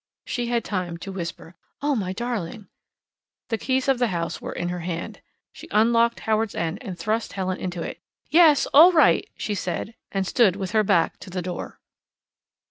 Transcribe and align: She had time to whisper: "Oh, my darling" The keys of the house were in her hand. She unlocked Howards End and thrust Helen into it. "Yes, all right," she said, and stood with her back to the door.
She 0.25 0.47
had 0.47 0.63
time 0.63 0.97
to 0.97 1.11
whisper: 1.11 1.53
"Oh, 1.83 1.95
my 1.95 2.11
darling" 2.11 2.65
The 3.49 3.59
keys 3.59 3.87
of 3.87 3.99
the 3.99 4.07
house 4.07 4.41
were 4.41 4.51
in 4.51 4.69
her 4.69 4.79
hand. 4.79 5.21
She 5.53 5.67
unlocked 5.69 6.21
Howards 6.21 6.55
End 6.55 6.79
and 6.81 6.97
thrust 6.97 7.33
Helen 7.33 7.59
into 7.59 7.83
it. 7.83 7.99
"Yes, 8.27 8.65
all 8.73 8.91
right," 8.93 9.29
she 9.37 9.53
said, 9.53 9.93
and 10.11 10.25
stood 10.25 10.55
with 10.55 10.71
her 10.71 10.81
back 10.81 11.19
to 11.19 11.29
the 11.29 11.43
door. 11.43 11.79